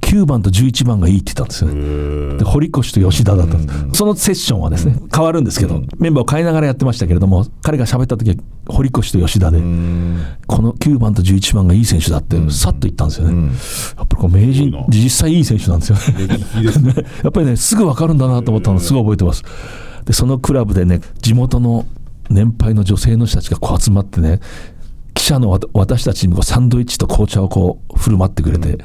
[0.00, 2.38] 9番と11番がいいって言ったんですよね。
[2.38, 8.36] で堀越と吉田だったんです、そのセッションはですね、変わるんですけど、メンバーを変えながらやってましたけれども、彼が喋った時は
[8.68, 13.48] 堀越と吉田で、この9番と11番がいい選手だって、さっと言ったんですよね。
[13.96, 16.38] やっぱりこう名人、実際いい選手なんですよね。
[17.24, 19.42] やっぱりね、すぐ分かるんだなと思ったの、すごい覚えてます。
[20.04, 21.84] で、そのクラブでね、地元の
[22.30, 24.40] 年配の女性の人たちがこう集まってね、
[25.26, 28.78] 記者の私たちにもサンドイッチと紅茶をこう振る舞ってくれて、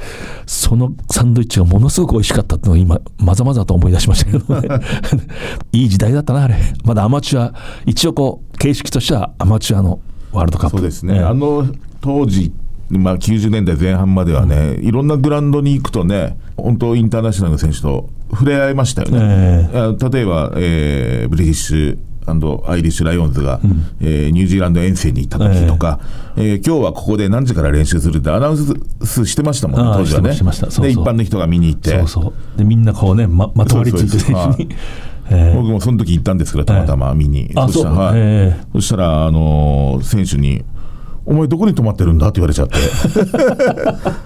[0.48, 4.84] そのサンドイッチがものすごく美味しかったっていうのを今、まざまざと思い出しましたけどね。
[5.72, 6.56] いい時代だったな、あれ。
[6.84, 7.54] まだアマチュア、
[7.86, 10.00] 一応こう、形式としてはアマチュアの
[10.32, 10.78] ワールドカップ。
[10.78, 11.14] そうですね。
[11.14, 11.68] ええあの
[12.02, 12.52] 当時、
[12.90, 19.70] まあ、90年代前半まではね、いろんなグラウンドに行くとね、本当、インターナショナルの選手と触れ合いましたよね。
[19.72, 23.60] えあ例えば、えーブリティッシュアイリッシュ・ライオンズが、
[24.00, 26.00] えーニュージーランド遠征に行った時とか、
[26.36, 26.66] えー。
[26.66, 28.58] 今日はここで何時から練習するってアナウン
[29.06, 30.34] スしてましたもんね、当時はね。
[30.34, 30.86] そうそう。
[30.86, 31.98] で、一般の人が見に行って。
[32.00, 32.58] そうそう。
[32.58, 34.70] で、みんなこうね、ままとわりついて選手に。
[35.34, 37.52] ええ僕もその時行ったんですけど、たまたま見に。
[38.74, 40.64] そしたら、あのー選手に、
[41.26, 42.76] お前どこに泊まってるんだって言われちゃって。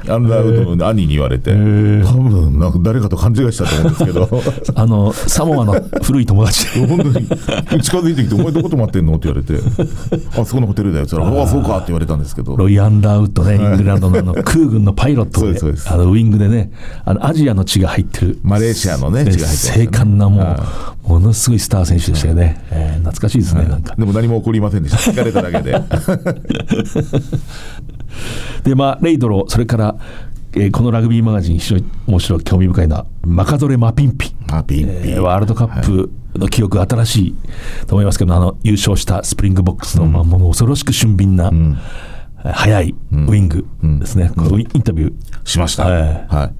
[0.09, 1.51] アンダーウッドの兄に言われて。
[1.51, 1.55] 多
[2.13, 4.29] 分なんか誰かと勘違いしたと思うんですけど。
[4.75, 6.67] あのサモアの古い友達。
[6.87, 7.27] 本当に。
[7.81, 9.61] 近づいてきて「お前どこ泊まってんの?」って言われて
[10.39, 12.55] 「あそこのホテルだよ」って言ったら「ああそうか」って言われたんですけど。
[12.55, 16.71] ロイ・アンダーウッドね、イングランドのあの空軍のパイロットで、あのウィングでね、
[17.03, 19.83] あのアジアの血が入ってる、マレーシアのね血が入ってますよね。
[19.83, 20.63] 精悍なもは
[21.05, 23.95] う、ものすごいスター選手でしたよね、えー懐かしいですね、なんか。
[23.97, 25.11] でも何も起こりませんでした。
[25.11, 25.79] 聞かれただけで
[28.63, 29.95] で、まあ、レイドロ、それから、
[30.53, 34.33] えーこのラグビーマガジン、非常に面白い、興味深いのは、マカゾレ・マピンピ。
[34.49, 34.85] あピンピ。
[34.85, 37.35] ン、えーワールドカップの記憶、新しい
[37.87, 41.75] と思いますけど、あの優勝したスプリングボックスの、まあ、もの恐ろしく俊敏な、えー
[42.53, 43.65] 速いウイング
[43.99, 45.13] ですね、このインタビュー、
[45.45, 46.25] しました、はい。
[46.29, 46.53] はい。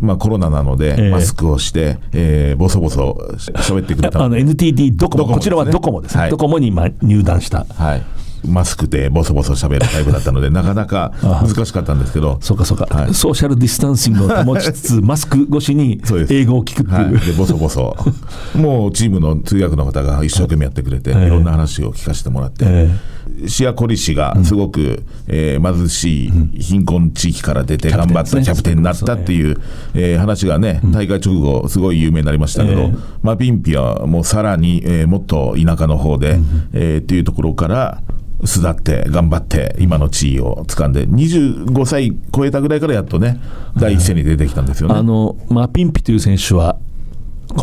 [0.00, 6.30] まあ、コロナなので、ええマスクをして、えー、ボソボソし喋ってくれたあの NTT ドコモ、ドコモこちらはドコモですね、はい。
[6.30, 8.02] ドコモにまあ入団した、はい、
[8.46, 12.38] マスクでボソボソ喋るタイプだったのでなかなか難しかったんですけど。
[12.40, 13.14] そうかそうか、はい。
[13.14, 17.96] ソーシャルディスタンシングを保ちつつ、 マスク越しに英語を聞くってはい、いう、でボソボソ。
[18.54, 21.26] もうチームの通訳の方が一生懸命やってくれて、ええ。
[21.26, 22.90] いろんな話を聞かせてもらって、え
[23.46, 29.56] シアコリ氏がすごく、えー貧しい貧困地域から出て頑張ったキャプテンになったっていう、
[29.94, 32.94] えー話がね大会直後すごい有名になりましたけど、ええ。
[33.22, 36.38] まあ、ピンピはもうさらに、えーもっと田舎の方で、
[36.72, 38.00] えーっていうところから
[38.44, 43.40] 巣立って頑張って今の地位を掴んで25歳超えたぐらいからやっとね
[43.76, 44.94] 第一線に出てきたんですよね。
[44.94, 46.78] あのマピンピという選手は、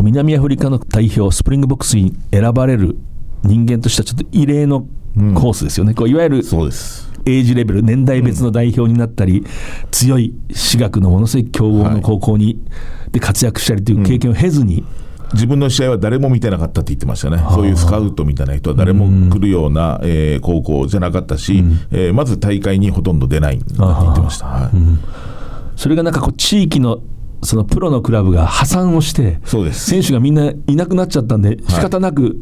[0.03, 2.97] 南アフリカの代表、スプリングボックスに選ばれる
[3.43, 7.11] 人間としては、ちょっと異例のコースですよね、こういわゆるそうです。
[7.25, 9.45] エイジレベル、年代別の代表になったり、
[9.91, 12.59] 強い私学のものすごい強豪の高校に、
[13.11, 14.83] で活躍したりという経験を経ずに、
[15.33, 24.45] 自分の試合は誰も見てなかったって言ってましたね、そういうスカウトみたいな人は誰も来るような、えー高校じゃなかったし、えーまず大会にほとんど出ないんだって言ってました。
[24.45, 24.71] はい
[25.75, 27.01] それがなんかこう地域の
[27.43, 29.39] そのプロのクラブが破産をして、
[29.73, 32.35] 選手がみんないなくなっちゃったんで、仕方なく、い、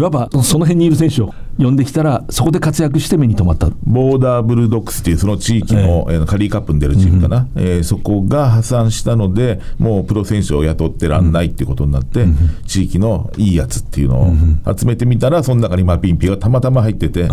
[0.00, 3.68] わばその辺にいる選手を呼んできたら、そこで活躍して目に留まった。
[3.84, 12.26] ボーダーブルドックスっていうその地域の、えーカリーカップに出るチームかな、えーそこが破産したので、もうプロ選手を雇ってらんないっていうことになって、
[12.66, 14.34] 地域のいいやつっていうのを
[14.76, 17.28] 集めてみたら、その中にマピンピがたまたま入ってて、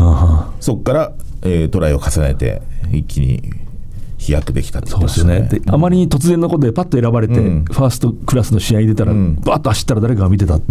[0.59, 1.11] そこから、
[1.43, 3.41] えートライを重ねて、一気に
[4.19, 5.39] 飛躍できたって言そうですよね。
[5.39, 5.61] ってましたね。
[5.65, 10.57] であまりに突然のことでパッと選ばれて、うんファーストクラスの試合に出たら、んバーッと走ったら誰かが見てた。
[10.57, 10.61] ん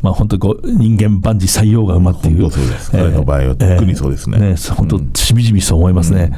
[0.00, 2.50] まあ本当にこう人間万事採用が馬っていう。
[2.50, 6.30] そうです彼の場合は特にそうですねねそう本当しみじみそう思いますね。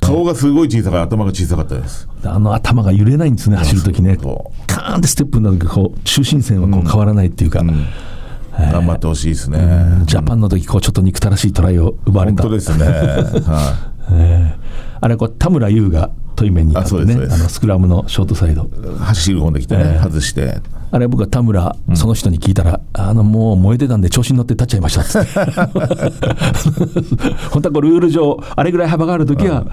[0.00, 2.08] 顔がすごい小さかった、頭が小さかったです。
[2.24, 4.52] あの頭が揺れないんですね、走るときねそ。
[4.66, 9.58] カーンってステップになるときこう中心線はこう変わらないっていうか、頑張ってほしいですね。
[10.04, 12.42] ジャパンの時こうちょっと憎たらしいトライを奪われた。
[12.42, 12.84] 本当ですね。
[12.86, 14.56] はえー。
[15.00, 18.64] あれこう田村優が対面になってあそうですね、あのスクラムのショートサイド。
[18.64, 20.60] い、走り込んできてね、ええ外して。
[20.92, 25.28] あれ僕は田村、その人に聞いたら、あのもう燃えてたんで調子に乗って立っちゃいましたっつって。
[27.50, 29.66] 本当はこうルール上、あれぐらい幅があるときは、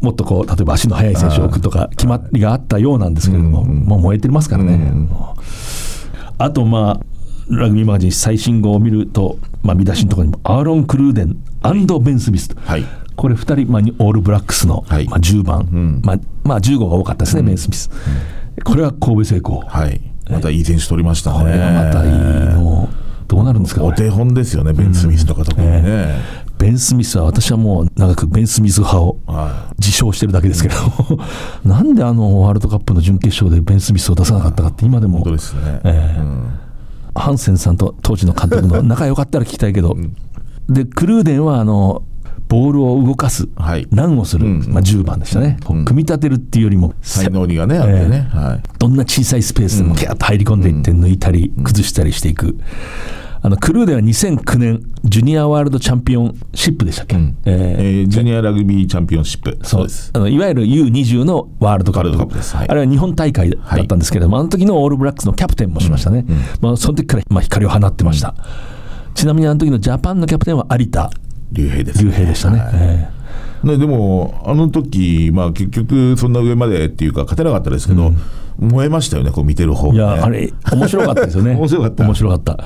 [0.00, 4.76] もっとこう例えば足の速い選手を置くとか、決まりがあったようなんですけれども、もう燃えてますからね。
[4.76, 5.42] もう
[6.38, 7.17] あと、まあ、
[7.50, 11.36] ラグビーマガジン最新号を見ると、まあ、見出しのところにも、アーロン・クルーデン
[12.02, 12.84] ベン・スミスと、はい。
[13.16, 15.06] これ2人、まあ、オールブラックスの、はい。
[15.06, 16.00] まあ、10番、ん。
[16.04, 17.90] まあまあ、15が多かったですね、ベン・スミス。
[18.64, 19.60] これは神戸成功。
[19.60, 20.00] はい。
[20.30, 21.38] またいい選手取りましたね。
[21.38, 22.88] これがまたいいの、
[23.26, 26.16] どうなるんですか、お手本ですよね、ベン・スミスとか特にね。
[26.58, 30.74] ベン・スミスは、私はもう長くベン・スミス派をは自称してるだけですけど、
[31.64, 35.18] なんであのワールドカップの準決勝でベン・スミスを出さなかったかって、今でも。
[35.18, 35.80] 本当ですね。
[35.84, 36.20] ええ。
[36.20, 36.67] うん
[37.14, 39.96] ハンセンさんと当時の監督の仲良かったら聞きたいけど、
[40.68, 42.02] でクルーデンはあの
[42.48, 43.86] ボールを動かす、はい。
[43.92, 44.58] ランをする、うん。
[44.72, 48.20] まあ、10番でしたね、こう組み立てるっていうよりも、才能がね、あってね。
[48.32, 48.62] はい。
[48.78, 52.58] どんな小さいスペースでもキャーッと入り込んでいって、抜いたり、崩したりしていく。
[53.40, 57.36] あのクルーデンは2009年、ジュニアワールドチャンピオンシップでしたっけ、うん。
[57.44, 59.58] えーえージュニアラグビーチャンピオンシップ。
[59.62, 60.10] そうです。
[60.14, 62.34] あのいわゆる U20 のワールドカップ。
[62.34, 62.56] です。
[62.56, 62.68] はい。
[62.68, 66.24] あれは日本大会だったんですけれども、あの時のオールブラックスのキャプテンもしましたね、
[66.60, 68.34] まあ、その時からまあ光を放ってました、
[69.14, 71.10] ちなみにあの時のジャパンのキャプテンは有田。
[71.52, 72.70] 竜兵です、竜兵でしたね、はい。
[72.74, 73.08] え
[73.62, 78.12] ね、でも、あの時、まあ結局、そんな上までっていうか、勝てなかったですけど、
[78.58, 79.98] 燃えましたよね、こう見てる方が、ね。
[79.98, 81.54] やあれ面白かったですよね。
[81.58, 82.04] 面白かった。
[82.04, 82.58] 面白かった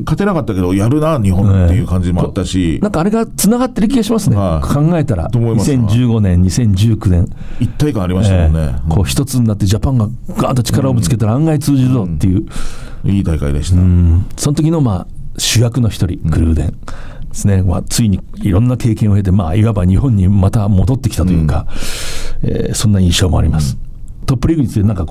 [0.00, 4.74] 勝てなかったけど、やるな、日本っていう感じもあったし、なんかあれがつながってる気がしますね、はい。
[4.74, 5.72] 考えたら、と思います。
[5.72, 7.28] 2015年、2019年、
[7.60, 8.58] 一体感ありましたもんね。
[8.60, 8.90] ええ。
[8.90, 12.46] こう一つになって、ジャパンがガーンと力をぶつけたら案外通じるぞっていう、
[13.04, 13.80] いい大会でした。
[13.80, 14.26] うん。
[14.36, 15.06] その時のまあ
[15.38, 16.74] 主役の一人、クルーデン、で
[17.34, 21.66] すね、まあ、ついにいろんな経験を経て、まあ、いわば日本にまた戻ってきたというか、
[22.42, 23.76] うん、えー、そんな印象もあります。
[24.20, 25.06] うん、トップリーグについてなんか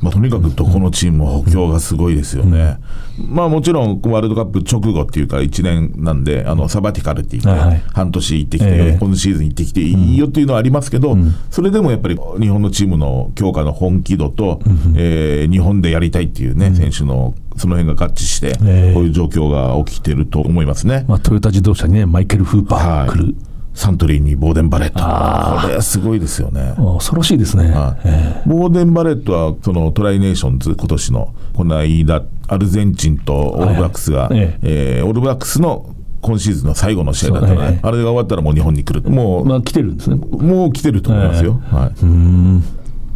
[0.00, 2.78] まあ、とにかくどこのチームも補強がすごいですよね、
[3.18, 18.52] うん、まあ、もちろんワールドカップ直後っていうか、1年なんで、あのサバティカルって言って、半年行ってきて、えー、今シーズン行ってきていいよっていうのはありますけど、うん、それでもやっぱり日本のチームの強化の本気度と、うん、えー、日本でやりたいっていうね、選手のその辺が合致して、
[18.94, 23.24] こういう状況が起きてると思いますね、まあ、トヨタ自動車にね、マイケル・フーパー来る。
[23.24, 24.94] はいサントリーにボーデンバレット。
[24.94, 26.74] これはすごいですよね。
[26.76, 27.70] 恐ろしいですね。
[27.70, 27.96] は
[28.44, 39.08] い、ボーデンバレットは、そのトライネーションズ、今年の、この間、アルゼンチンとオールブラックスが、はい、えー、オールブラックスの今シーズンの最後の試合だったので、あれが終わったらもう日本に来る。
[39.10, 40.16] もう、まあ来てるんですね。
[40.16, 41.60] もう来てると思いますよ。
[41.70, 42.02] はい。
[42.02, 42.64] うん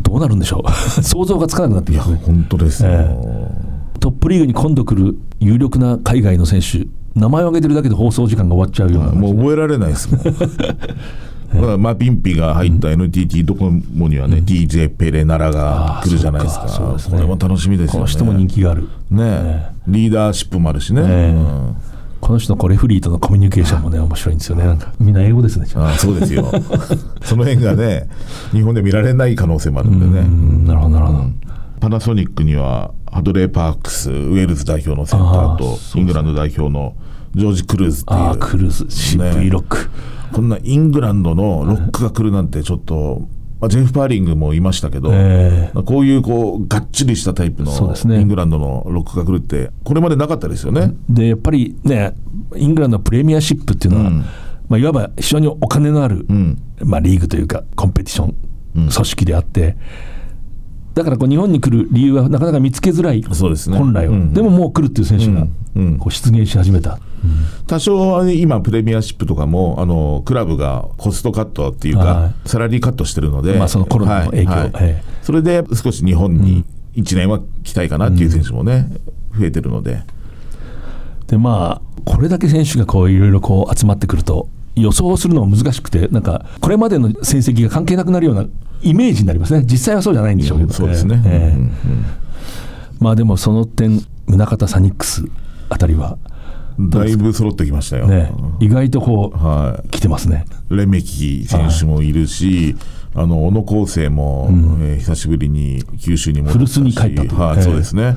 [0.02, 0.70] どうなるんでしょう。
[1.02, 2.90] 想像がつかなくなってきます、ね、本当ですよ、
[4.00, 10.22] トップリーグに今度来る有力な海外の選手、名前を挙げてるだけで放送時間が終わっちゃうような、もう覚えられないですもん。
[11.82, 17.92] まあ、ピンピが入った NTT ドコモにはね、うん、DJ ペレナラが来るじゃないですか、そうですね、これも楽しみですよね。
[17.94, 18.88] この人も人気がある。
[19.10, 21.02] ねリーダーシップもあるしね。
[21.02, 21.76] うん
[22.20, 24.64] この人のこれフリーとのコミュニケーションもね、面白いんですよね。
[24.64, 25.66] なんか、みんな英語ですね。
[25.74, 26.52] あそうですよ。
[27.22, 28.08] その辺がね、
[28.52, 30.66] 日本で見られない可能性もあるんでね。
[30.66, 31.24] なるほど、なるほど。
[31.80, 36.94] パナソニックには、ハドレー・パークス、ウェールズ代表のセンターと、イングランド代表の
[37.34, 38.20] ジョージ・クルーズっていう。
[38.20, 39.84] あクルーズ、渋いロック、ね。
[40.32, 43.28] こんなイングランドのロックが来るなんてちょっと、
[43.60, 50.94] まあ、ジェフ・パーリングもいましたけど、えー、こういうこうがっちりしたタイプのイングランドのロックが来るって、これまでなかったですよね。
[51.08, 52.14] でやっぱりね、
[52.56, 54.24] イングランドのプレミアシップっていうのは、うん、
[54.68, 58.34] まあ、いわば非常にお金のある、うん、まあ、リーグというか、コンペティション、
[58.74, 59.76] 組織であって。
[60.94, 65.46] だからこう日本に来る理由はなかなか見つけづらい、そうですね、本来は、うん、でももう来るっていう選手が
[65.98, 66.98] こう出現し始めた、
[67.66, 74.70] 多少は今、プレミアシップとかもあのクラブがコストカットっていうか、サラリーカットしてるので、まあ、そのコロナの影響、はい。
[74.72, 76.64] はい、それで少し日本に
[76.96, 78.88] 1年は来たいかなっていう選手もね、
[79.38, 80.02] 増えてるので。
[81.28, 84.48] でまあ、これだけ選手がこういろいろこう集まってくると、
[84.82, 88.46] 予想するのも難しくて、なんか、これまでの成績が関係なくなるような
[88.82, 91.72] イメージになりますね、実際はそうじゃないんでしょうけど、そうですね、えーうんうん、
[92.98, 95.24] まあでもその点、宗像サニックス
[95.68, 96.18] あたりは。
[96.78, 100.46] だいぶ揃ってきましたよ、ね、意外とこう、はい、来てますね。
[100.70, 102.74] レメキ選手もいるし、
[103.12, 108.16] はい、あの小野康生も、うん、えー、久しぶりに九州に戻ったし古巣に帰ったと、はい、そうですね。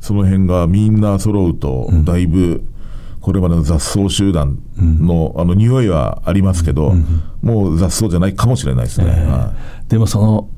[0.00, 2.62] その辺がみんな揃うと、だいぶ
[3.26, 6.94] これまでの雑草集団の,、あの匂いはありますけど、
[7.42, 9.06] もう雑草じゃないかもしれないですね。
[9.08, 9.52] えーは
[9.84, 10.48] い、でもその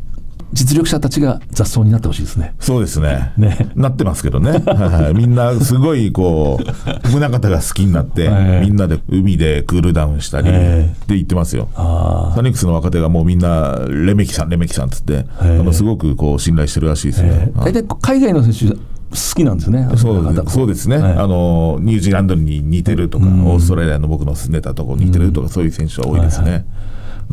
[0.53, 2.55] 実力者たちが雑草になってほしいですね。
[2.61, 3.33] そうですね。
[3.39, 4.51] ねなってますけどね。
[4.69, 11.71] はい、みんなすごいこう、宗像が好きになって、えー、みんなで海でクールダウンしたり、って言ってますよ。
[11.75, 17.51] サニックスの若手がもうみんな、レメキさん、レメキさんっつって、えー、あのすごくこう信頼してるらしいですね。
[17.57, 18.77] 大体、海外の選手
[19.11, 19.89] 好きなんですね。
[19.97, 26.51] そうそうですね、はい、あのニュージーランドに似てるとか、うん、オーストラリアの僕の住んでたところに似てるとか、うん、そういう選手は多いですね。
[26.51, 26.65] はいはい、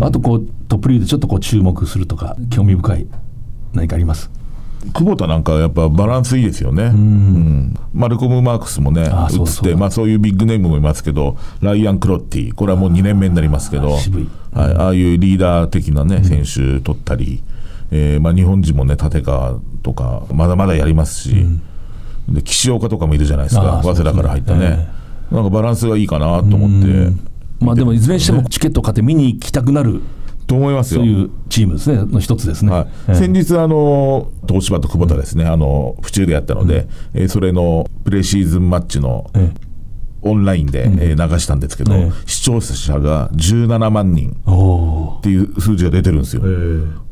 [0.09, 3.07] あとこうトップリーグでちょっとこう注目するとか興味深い
[3.73, 4.29] 何かあります？
[4.93, 13.99] 久保田なんかやっぱバランスいいですよね、うん、マルコム・マークスもね、移ってまあ、そういうビッグネームもいますけど、ライアン・クロッティ、これはもう2年目になりますけど、はい、
[14.53, 17.41] ああいうリーダー的な、ね、選手取ったり、
[17.91, 21.31] えーまあ、日本人もね、立川とか、まだまだやりますし、
[22.27, 24.89] うん、で岸岡とかもいるじゃないですか、早稲田から入ったね、
[25.31, 27.35] えー、なんかバランスがいいかなと思って。
[27.59, 30.01] まあ、でもいずれにしてもチケット買って見に行きたくなる
[30.45, 31.01] と思いますよ。
[31.01, 32.71] そういうチームですね、の一つですね。
[32.71, 32.87] はい。
[33.07, 39.51] えー、先日、あの東芝と久保田ですね、あの府中でやったので、うん、えー、それのプレシーズンマッチの、えー、
[40.25, 46.41] オンラインで、流したんですけど、えー、視聴者が17万人っていう数字が出てるんですよ。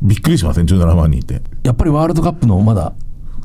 [0.01, 1.41] びっくりしません、17万人って。
[1.63, 2.93] やっぱりワールドカップのまだ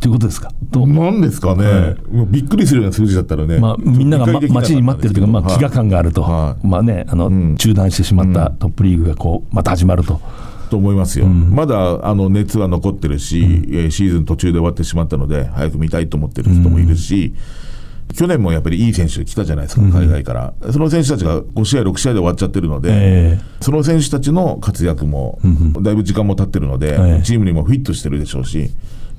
[0.01, 0.51] ということですか？
[0.73, 1.97] なんですかね、はい、
[2.31, 10.21] びっくりするような数字だったらね、まあ、みんなが、ま、待ちに待ってるというか、まあ、飢餓感があると、はい、まあね、あの、うん、中断してしまったトップリーグがこうまた始まると。
[10.71, 17.35] と思いますよ、うん、まだあの熱は残ってるし、うん、シーズン途中で終わってしまったので、早く見たいと思ってる人もいるし、うん、
[18.15, 25.39] 去年もやっぱりいい選手来たじゃないですか、海外から、その選手たちが5試合、6試合で終わっちゃってるので、えー、その選手たちの活躍も、
[25.81, 28.71] だいぶ時間も経ってるので、えー、チームにもフィットしてるでしょうし。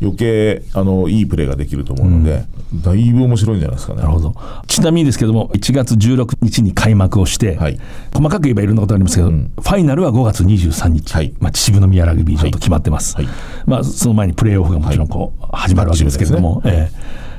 [0.01, 4.01] 余計あのいいプレーができると思うので、うん、だいぶ面白いんじゃないですかね。
[4.01, 4.33] なるほど。
[4.65, 7.79] ちなみにですけども、1月16日に開幕をして、はい、
[8.13, 13.27] 細かく言えばいろんなことありますけど、うん、ファイナルは5月23日、はい、まあ、秩父宮ラグビー場と決まってます、はい、
[13.65, 16.91] まあ、その前にプレーオフがもちろんこう始まるわけですけれども、ね。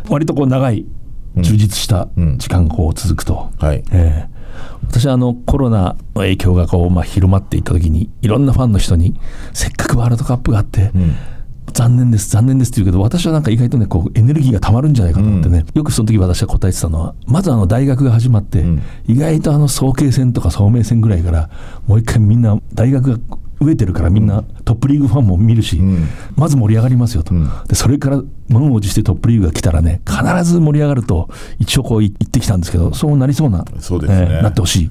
[0.04, 0.84] えー、割とこう長い、
[1.36, 3.50] 充実した時間がこう続くと。
[3.58, 3.82] はい。
[3.92, 4.40] えー
[4.82, 9.18] 私はあのコロナの影響がこう、まあ、広まっていった時にいろんなファンの人に
[9.54, 10.90] せっかくワールドカップがあって、
[11.72, 18.64] 残念です残念ですって言うけど私はなんか意外とねこうエネルギーがたまるんじゃないかと思ってね、よくその時私は答えてたのはまずあの大学が始まって、
[19.06, 21.48] 意外とあの早慶戦とか早明戦ぐらいから
[21.86, 23.18] もう一回みんな大学が
[23.60, 25.80] 飢えてるからみんなトップリーグファンも見るし、
[26.34, 27.34] まず盛り上がりますよと、
[27.68, 34.42] でそれから満を持してトップリーグが来たらね必ず盛り上がると一応こう言ってきたんですけどそうなりそうなそうですね。
[34.42, 34.90] なってほしい。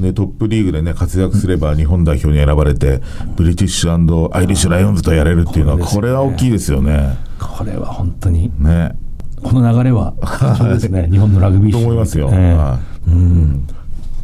[0.00, 3.00] でトップリーグでね活躍すれば日本代表に選ばれて
[3.36, 7.18] ブリティッシュアイリッシュライオンズとやれるっていうのはこれは大きいですよね。
[7.38, 8.92] これは本当にね。
[9.42, 10.14] この流れは
[10.56, 11.08] そうですね。
[11.10, 12.30] 日本のラグビー史と思いますよ。
[12.32, 12.78] ええは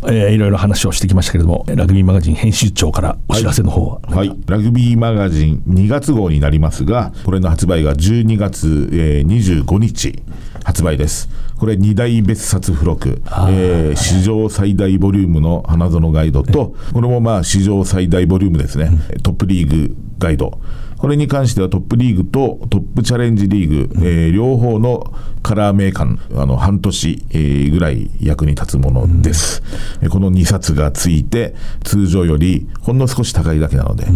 [0.09, 10.23] えーいろいろ話をしてきましたけれどもラグビーマガジン編集長からお知らせの方は、い、はい、ラグビーマガジン2月号になりますがこれの発売が12月、えー25日
[10.65, 11.29] 発売です。
[11.59, 18.91] これ2大別冊付録、えー史上最大ボリュームの花園ガイドとこれもまあ史上最大ボリュームですね、
[19.23, 20.59] トップリーグガイド
[20.99, 29.63] これに関してはトップリーグとトップチャレンジリーグ、えー両方のカラーメーカーあの半年、えーぐらい役に立つものです、
[30.03, 34.07] えーこの2冊がついて通常よりほんの少し高いだけなので、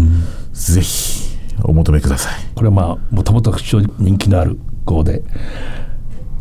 [0.53, 2.35] ぜひお求めください。
[2.55, 5.23] これはまあもともと非常に人気のある号で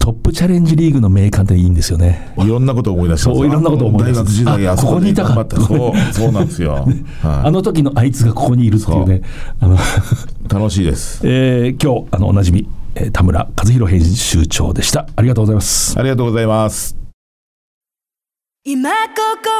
[0.09, 2.33] トップチャレンジリーグの名鑑っていいんですよね。
[2.39, 4.15] いろんなことを思い出しそういろんなことを思い出す。
[4.15, 5.41] 大学時代ああそこでここにいたか。
[5.41, 5.57] った。
[5.57, 6.73] そうそうなんですよ、
[7.21, 9.21] はあの時のあいつがここにいるっていうね。
[9.59, 9.77] あの、い、
[10.51, 11.21] 楽しいです。
[11.29, 15.05] えー今日あのおなじみ、えー田村和弘編集長でした。
[15.15, 15.99] ありがとうございます。
[15.99, 16.97] ありがとうございます。
[18.63, 18.95] 今こ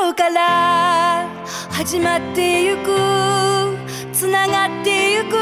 [0.08, 1.28] こから
[1.70, 2.90] 始まってゆく
[4.12, 5.36] つながってゆく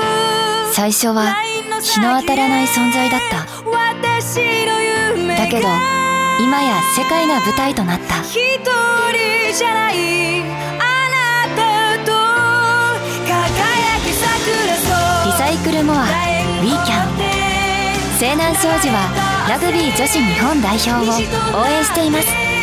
[0.74, 1.34] 最初は
[1.82, 3.46] 日の当たらない存在だった。
[3.70, 4.97] 私の夢が
[5.38, 5.68] だけど
[6.40, 8.22] 今や世界が舞台となった。
[8.22, 10.44] 一人じゃないあ
[11.14, 12.12] なたと
[13.26, 14.26] 輝き桜
[15.26, 17.08] リサイクルモアウィーキャン
[18.20, 22.57] 西南商事はラグビー女子日本代表を応援しています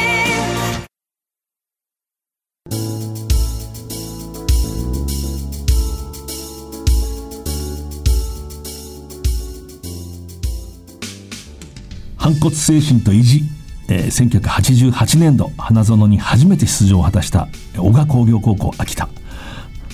[12.25, 13.43] 反骨精神と意地、
[13.91, 19.11] えー1988年度花園に初めて出場を果たした小川工業高校秋田。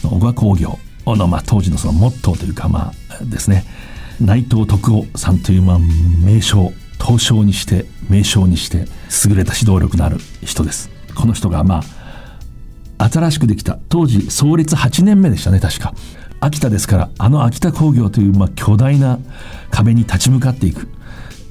[0.04, 3.64] 小川工業の、まあ、当時のそのモットーというかまあですね。
[4.20, 5.78] 内藤徳夫さんというまあ
[6.24, 6.72] 名将
[7.04, 8.86] 東証にして名将にして
[9.28, 10.88] 優れた指導力のある人です。
[11.16, 11.82] この人がま
[12.98, 15.94] あ新しくできた当時創立8年目でしたね確か。
[16.38, 19.18] 秋田ですからあの秋田工業というまあ巨大な
[19.72, 20.86] 壁に立ち向かっていく。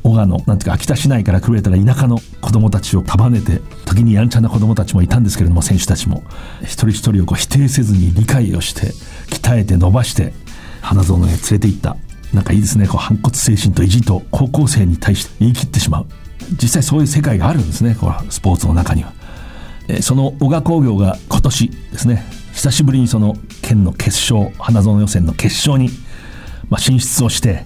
[0.04, 6.24] 小川のなんていうか秋田市内から来れたら田舎の子供たちを束ねて時にやんちゃな子供たちもいたんですけれども選手たちも
[6.62, 8.88] 一人一人をこう否定せずに理解をして
[9.34, 10.34] 鍛えて伸ばして
[10.82, 11.98] 花園へ連れて行った。
[12.34, 12.88] なんかいいですね。
[12.88, 16.06] こう反骨精神と意地と高校生に対して言い切ってしまう。
[16.62, 17.96] 実際そういう世界があるんですね。
[18.00, 19.14] これスポーツの中には。
[20.02, 22.24] その小川工業が今年ですね
[22.54, 25.90] 久しぶりにその県の決勝花園予選の決勝に、
[26.78, 27.64] 進出をして、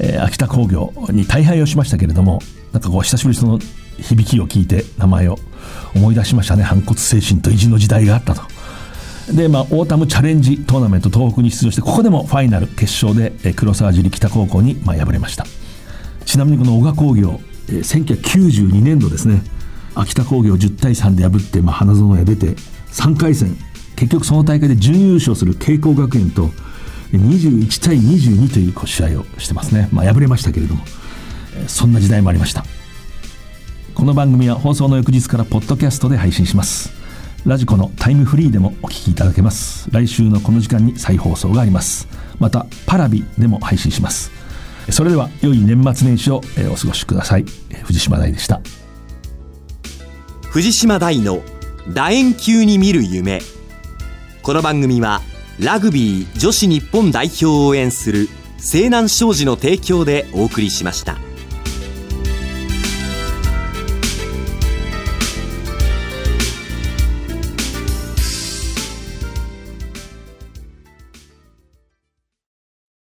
[0.00, 2.40] えー秋田工業に大敗をしましたけれども
[2.72, 3.58] なんかこう久しぶりその
[3.98, 5.38] 響きを聞いて名前を
[5.94, 6.62] 思い出しましたね。
[6.62, 8.42] 反骨精神と意地の時代があったと。
[9.32, 15.44] で、まあ、オータムチャレンジトーナメント東北に出場してここでもファイナル決勝でえー黒沢尻北高校にまあ敗れました。
[16.24, 19.42] ちなみにこの男鹿工業、えー1992年度ですね。
[19.94, 22.54] 秋田工業10対3で破って、まあ、花園へ出て
[22.92, 23.56] 3回戦
[23.96, 26.50] 結局その大会で準優勝する慶光学園と
[27.12, 30.84] 21対22という試合をしてますね、まあ、敗れましたけれども。
[31.66, 32.64] そんな時代もありました。
[33.94, 36.92] この番組は放送の翌日からポッドキャストで配信します。
[37.44, 39.88] ラジコのタイムフリーでもお聞きいただけます。
[39.90, 42.06] 来週のこの時間に再放送があります。
[42.38, 44.30] またパラビでも配信します。
[44.90, 46.40] それでは良い年末年始を
[46.70, 47.44] お過ごしください。
[47.84, 48.60] 藤島大でした。
[50.42, 51.42] 藤島大の
[51.92, 53.40] 楕円球に見る夢。
[54.42, 55.20] この番組は
[55.60, 58.28] ラグビー女子日本代表を応援する
[58.58, 61.27] 西南商事の提供でお送りしました。